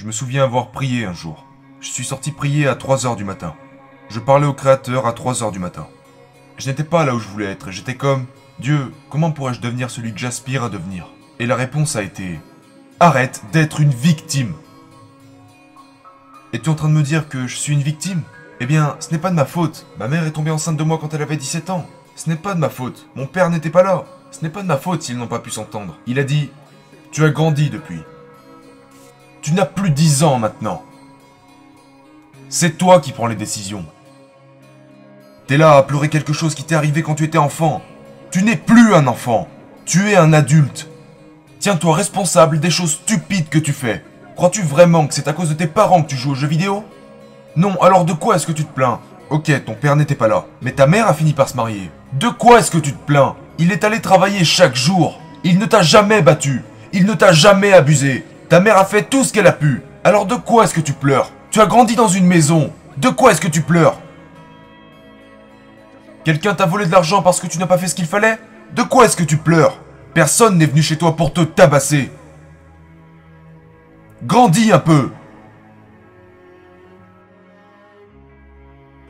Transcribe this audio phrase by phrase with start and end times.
[0.00, 1.44] Je me souviens avoir prié un jour.
[1.78, 3.54] Je suis sorti prier à 3h du matin.
[4.08, 5.86] Je parlais au Créateur à 3h du matin.
[6.56, 8.24] Je n'étais pas là où je voulais être, j'étais comme
[8.60, 11.10] Dieu, comment pourrais-je devenir celui que j'aspire à devenir?
[11.38, 12.40] Et la réponse a été
[12.98, 14.54] Arrête d'être une victime.
[16.54, 18.22] Es-tu en train de me dire que je suis une victime?
[18.60, 19.84] Eh bien, ce n'est pas de ma faute.
[19.98, 21.86] Ma mère est tombée enceinte de moi quand elle avait 17 ans.
[22.16, 23.06] Ce n'est pas de ma faute.
[23.16, 24.06] Mon père n'était pas là.
[24.30, 25.98] Ce n'est pas de ma faute s'ils n'ont pas pu s'entendre.
[26.06, 26.48] Il a dit
[27.12, 28.00] Tu as grandi depuis.
[29.42, 30.82] Tu n'as plus 10 ans maintenant.
[32.50, 33.84] C'est toi qui prends les décisions.
[35.46, 37.80] T'es là à pleurer quelque chose qui t'est arrivé quand tu étais enfant.
[38.30, 39.48] Tu n'es plus un enfant.
[39.86, 40.88] Tu es un adulte.
[41.58, 44.04] Tiens-toi responsable des choses stupides que tu fais.
[44.36, 46.84] Crois-tu vraiment que c'est à cause de tes parents que tu joues aux jeux vidéo?
[47.56, 49.00] Non, alors de quoi est-ce que tu te plains?
[49.30, 51.90] Ok, ton père n'était pas là, mais ta mère a fini par se marier.
[52.12, 53.36] De quoi est-ce que tu te plains?
[53.58, 55.18] Il est allé travailler chaque jour.
[55.44, 56.62] Il ne t'a jamais battu.
[56.92, 58.24] Il ne t'a jamais abusé.
[58.50, 59.80] Ta mère a fait tout ce qu'elle a pu.
[60.02, 61.30] Alors de quoi est-ce que tu pleures?
[61.52, 62.72] Tu as grandi dans une maison.
[62.96, 63.96] De quoi est-ce que tu pleures?
[66.24, 68.38] Quelqu'un t'a volé de l'argent parce que tu n'as pas fait ce qu'il fallait?
[68.72, 69.78] De quoi est-ce que tu pleures?
[70.14, 72.10] Personne n'est venu chez toi pour te tabasser.
[74.24, 75.12] Grandis un peu.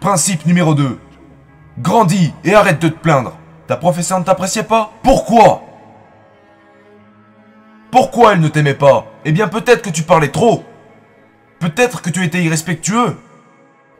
[0.00, 0.98] Principe numéro 2.
[1.78, 3.38] Grandis et arrête de te plaindre.
[3.66, 4.92] Ta professeure ne t'appréciait pas?
[5.02, 5.62] Pourquoi?
[7.90, 9.06] Pourquoi elle ne t'aimait pas?
[9.24, 10.64] Eh bien peut-être que tu parlais trop.
[11.58, 13.16] Peut-être que tu étais irrespectueux.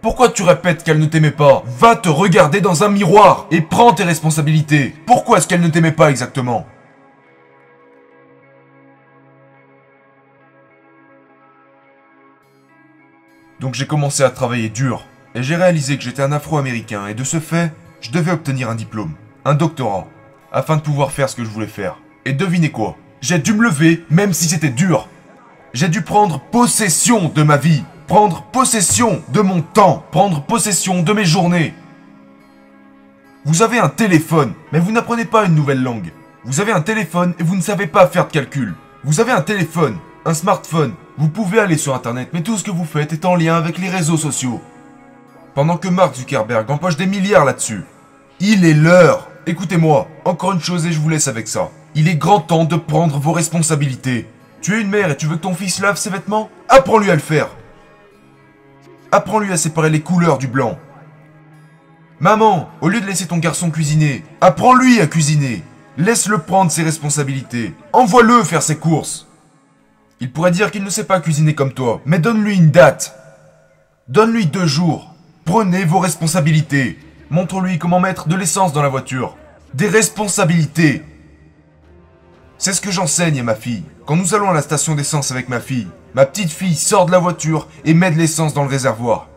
[0.01, 1.63] Pourquoi tu répètes qu'elle ne t'aimait pas?
[1.67, 4.95] Va te regarder dans un miroir et prends tes responsabilités.
[5.07, 6.67] Pourquoi est-ce qu'elle ne t'aimait pas exactement?
[13.59, 15.05] Donc j'ai commencé à travailler dur,
[15.35, 18.75] et j'ai réalisé que j'étais un Afro-Américain, et de ce fait, je devais obtenir un
[18.75, 19.13] diplôme,
[19.45, 20.07] un doctorat,
[20.51, 21.99] afin de pouvoir faire ce que je voulais faire.
[22.25, 22.97] Et devinez quoi?
[23.21, 25.07] J'ai dû me lever, même si c'était dur.
[25.75, 31.13] J'ai dû prendre possession de ma vie, prendre possession de mon temps, prendre possession de
[31.13, 31.75] mes journées.
[33.45, 36.13] Vous avez un téléphone, mais vous n'apprenez pas une nouvelle langue.
[36.45, 38.75] Vous avez un téléphone et vous ne savez pas faire de calcul.
[39.05, 42.71] Vous avez un téléphone, un smartphone, vous pouvez aller sur Internet, mais tout ce que
[42.71, 44.63] vous faites est en lien avec les réseaux sociaux.
[45.55, 47.83] Pendant que Mark Zuckerberg empoche des milliards là-dessus.
[48.41, 51.71] Il est l'heure Écoutez-moi, encore une chose et je vous laisse avec ça.
[51.95, 54.29] Il est grand temps de prendre vos responsabilités.
[54.63, 56.51] Tu es une mère et tu veux que ton fils lave ses vêtements?
[56.69, 57.49] Apprends-lui à le faire.
[59.11, 60.79] Apprends-lui à séparer les couleurs du blanc.
[62.21, 65.65] Maman, au lieu de laisser ton garçon cuisiner, apprends-lui à cuisiner.
[65.97, 67.75] Laisse-le prendre ses responsabilités.
[67.93, 69.27] Envoie-le faire ses courses.
[70.21, 73.17] Il pourrait dire qu'il ne sait pas cuisiner comme toi, mais donne-lui une date.
[74.09, 75.15] Donne-lui deux jours.
[75.45, 76.99] Prenez vos responsabilités.
[77.31, 79.37] Montre-lui comment mettre de l'essence dans la voiture.
[79.75, 81.03] Des responsabilités.
[82.61, 83.85] C'est ce que j'enseigne à ma fille.
[84.05, 87.11] Quand nous allons à la station d'essence avec ma fille, ma petite fille sort de
[87.11, 89.29] la voiture et met de l'essence dans le réservoir.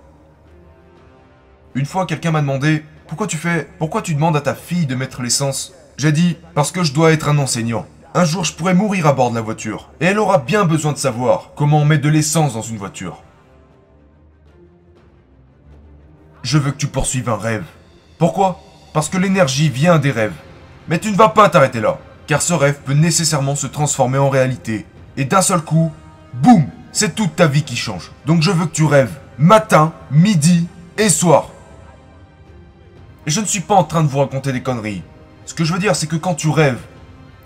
[1.73, 4.95] Une fois, quelqu'un m'a demandé Pourquoi tu fais Pourquoi tu demandes à ta fille de
[4.95, 5.73] mettre l'essence?
[5.95, 7.85] J'ai dit Parce que je dois être un enseignant.
[8.13, 9.89] Un jour, je pourrais mourir à bord de la voiture.
[10.01, 13.23] Et elle aura bien besoin de savoir comment on met de l'essence dans une voiture.
[16.41, 17.63] Je veux que tu poursuives un rêve.
[18.17, 18.59] Pourquoi?
[18.91, 20.35] Parce que l'énergie vient des rêves.
[20.89, 21.99] Mais tu ne vas pas t'arrêter là.
[22.27, 24.85] Car ce rêve peut nécessairement se transformer en réalité.
[25.17, 25.91] Et d'un seul coup,
[26.33, 28.11] boum, c'est toute ta vie qui change.
[28.25, 29.17] Donc je veux que tu rêves.
[29.37, 30.67] Matin, midi
[30.97, 31.49] et soir.
[33.25, 35.03] Et je ne suis pas en train de vous raconter des conneries.
[35.45, 36.79] Ce que je veux dire, c'est que quand tu rêves,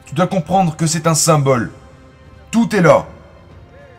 [0.06, 1.72] tu dois comprendre que c'est un symbole.
[2.52, 3.06] Tout est là.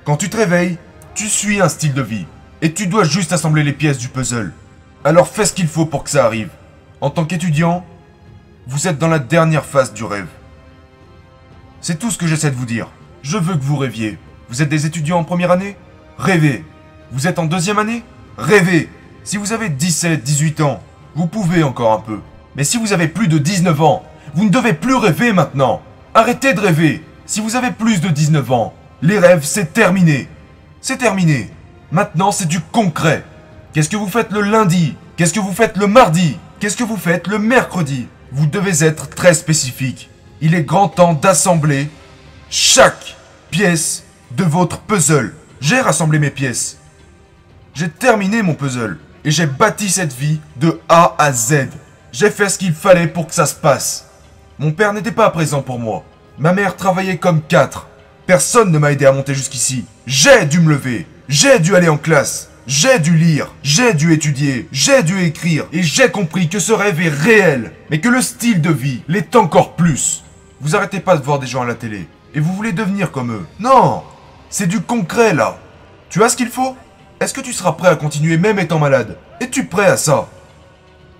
[0.05, 0.78] Quand tu te réveilles,
[1.15, 2.27] tu suis un style de vie.
[2.62, 4.53] Et tu dois juste assembler les pièces du puzzle.
[5.05, 6.50] Alors fais ce qu'il faut pour que ça arrive.
[7.00, 7.84] En tant qu'étudiant,
[8.66, 10.27] vous êtes dans la dernière phase du rêve.
[11.81, 12.89] C'est tout ce que j'essaie de vous dire.
[13.22, 14.19] Je veux que vous rêviez.
[14.49, 15.77] Vous êtes des étudiants en première année?
[16.19, 16.65] Rêvez.
[17.12, 18.03] Vous êtes en deuxième année?
[18.37, 18.89] Rêvez.
[19.22, 20.83] Si vous avez 17, 18 ans,
[21.15, 22.21] vous pouvez encore un peu.
[22.56, 25.81] Mais si vous avez plus de 19 ans, vous ne devez plus rêver maintenant.
[26.15, 27.05] Arrêtez de rêver.
[27.27, 30.28] Si vous avez plus de 19 ans, les rêves, c'est terminé.
[30.81, 31.50] C'est terminé.
[31.92, 33.25] Maintenant, c'est du concret.
[33.72, 34.97] Qu'est-ce que vous faites le lundi?
[35.16, 36.36] Qu'est-ce que vous faites le mardi?
[36.59, 38.09] Qu'est-ce que vous faites le mercredi?
[38.33, 40.10] Vous devez être très spécifique.
[40.41, 41.89] Il est grand temps d'assembler
[42.49, 43.17] chaque
[43.51, 45.35] pièce de votre puzzle.
[45.61, 46.79] J'ai rassemblé mes pièces.
[47.75, 48.99] J'ai terminé mon puzzle.
[49.25, 51.69] Et j'ai bâti cette vie de A à Z.
[52.13, 54.07] J'ai fait ce qu'il fallait pour que ça se passe.
[54.59, 56.05] Mon père n'était pas présent pour moi.
[56.39, 57.89] Ma mère travaillait comme quatre.
[58.27, 59.87] Personne ne m'a aidé à monter jusqu'ici.
[60.07, 61.07] J'ai dû me lever.
[61.29, 62.49] J'ai dû aller en classe.
[62.69, 67.01] J'ai dû lire, j'ai dû étudier, j'ai dû écrire, et j'ai compris que ce rêve
[67.01, 70.23] est réel, mais que le style de vie l'est encore plus.
[70.60, 73.33] Vous arrêtez pas de voir des gens à la télé, et vous voulez devenir comme
[73.33, 73.47] eux.
[73.60, 74.03] Non
[74.51, 75.57] C'est du concret là.
[76.10, 76.77] Tu as ce qu'il faut?
[77.21, 79.16] Est-ce que tu seras prêt à continuer même étant malade?
[79.41, 80.28] Es-tu prêt à ça?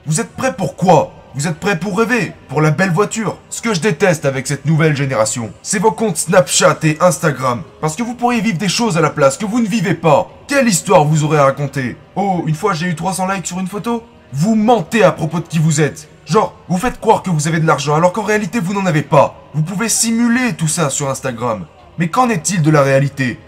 [0.07, 1.13] Vous êtes prêt pour quoi?
[1.35, 3.39] Vous êtes prêt pour rêver Pour la belle voiture?
[3.51, 7.63] Ce que je déteste avec cette nouvelle génération, c'est vos comptes Snapchat et Instagram.
[7.81, 10.29] Parce que vous pourriez vivre des choses à la place que vous ne vivez pas.
[10.49, 11.97] Quelle histoire vous aurez à raconter?
[12.17, 14.03] Oh, une fois j'ai eu 300 likes sur une photo?
[14.33, 16.09] Vous mentez à propos de qui vous êtes.
[16.29, 19.03] Genre, vous faites croire que vous avez de l'argent alors qu'en réalité vous n'en avez
[19.03, 19.35] pas.
[19.55, 21.65] Vous pouvez simuler tout ça sur Instagram.
[21.97, 23.41] Mais qu'en est-il de la réalité?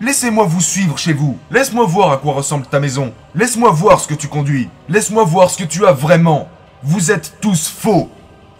[0.00, 1.38] Laissez-moi vous suivre chez vous.
[1.50, 3.12] Laisse-moi voir à quoi ressemble ta maison.
[3.34, 4.68] Laisse-moi voir ce que tu conduis.
[4.88, 6.48] Laisse-moi voir ce que tu as vraiment.
[6.82, 8.10] Vous êtes tous faux.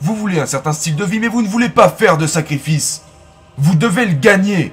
[0.00, 3.02] Vous voulez un certain style de vie, mais vous ne voulez pas faire de sacrifices.
[3.56, 4.72] Vous devez le gagner.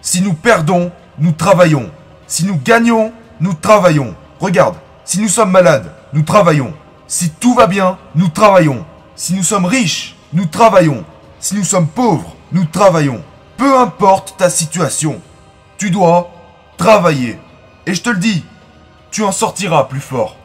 [0.00, 1.90] Si nous perdons, nous travaillons.
[2.26, 4.14] Si nous gagnons, nous travaillons.
[4.40, 6.72] Regarde, si nous sommes malades, nous travaillons.
[7.06, 8.84] Si tout va bien, nous travaillons.
[9.14, 11.04] Si nous sommes riches, nous travaillons.
[11.40, 13.22] Si nous sommes pauvres, nous travaillons.
[13.56, 15.20] Peu importe ta situation,
[15.76, 16.30] tu dois
[16.76, 17.38] travailler.
[17.86, 18.44] Et je te le dis,
[19.10, 20.36] tu en sortiras plus fort.